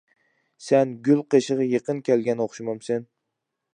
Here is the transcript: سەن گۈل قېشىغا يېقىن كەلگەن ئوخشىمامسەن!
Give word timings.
سەن 0.67 0.93
گۈل 1.07 1.21
قېشىغا 1.35 1.67
يېقىن 1.75 2.01
كەلگەن 2.09 2.43
ئوخشىمامسەن! 2.47 3.07